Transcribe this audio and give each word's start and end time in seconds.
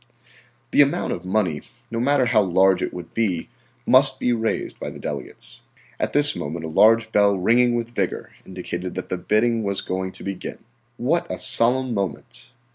The 0.71 0.81
amount 0.81 1.13
of 1.13 1.25
money, 1.25 1.61
no 1.91 1.99
matter 1.99 2.25
how 2.25 2.41
large 2.41 2.81
it 2.81 2.91
would 2.91 3.13
be, 3.13 3.49
must 3.85 4.19
be 4.19 4.33
raised 4.33 4.79
by 4.79 4.89
the 4.89 4.97
delegates. 4.97 5.61
At 5.99 6.11
this 6.11 6.35
moment 6.35 6.65
a 6.65 6.69
large 6.69 7.11
bell 7.11 7.37
ringing 7.37 7.75
with 7.75 7.93
vigor 7.93 8.31
indicated 8.43 8.95
that 8.95 9.09
the 9.09 9.17
bidding 9.19 9.61
was 9.63 9.81
going 9.81 10.11
to 10.13 10.23
begin. 10.23 10.63
What 10.97 11.27
a 11.29 11.37
solemn 11.37 11.93
moment! 11.93 12.49